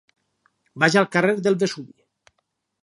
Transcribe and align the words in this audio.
Vaig 0.83 0.97
al 1.03 1.09
carrer 1.17 1.37
del 1.49 1.59
Vesuvi. 1.65 1.99